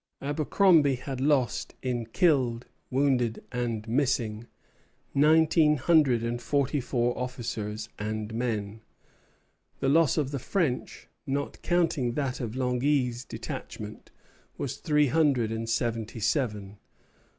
[0.19, 4.47] Abercromby had lost in killed, wounded, and missing,
[5.13, 8.81] nineteen hundred and forty four officers and men.
[9.79, 14.09] The loss of the French, not counting that of Langy's detachment,
[14.57, 16.79] was three hundred and seventy seven.